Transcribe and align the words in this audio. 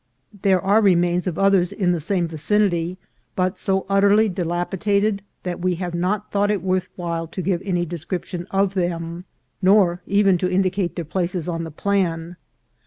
There 0.41 0.59
are 0.59 0.81
remains 0.81 1.27
of 1.27 1.37
others 1.37 1.71
in 1.71 1.91
the 1.91 1.99
same 1.99 2.27
vicinity, 2.27 2.97
but 3.35 3.59
so 3.59 3.85
utterly 3.87 4.29
dilapidated 4.29 5.21
that 5.43 5.59
we 5.59 5.75
have 5.75 5.93
not 5.93 6.31
thought 6.31 6.49
it 6.49 6.63
worth 6.63 6.87
while 6.95 7.27
to 7.27 7.39
give 7.43 7.61
any 7.63 7.85
description 7.85 8.47
of 8.49 8.73
them, 8.73 9.25
nor 9.61 10.01
even 10.07 10.39
to 10.39 10.47
in 10.47 10.63
dicate 10.63 10.95
their 10.95 11.05
places 11.05 11.47
on 11.47 11.65
the 11.65 11.69
plan. 11.69 12.35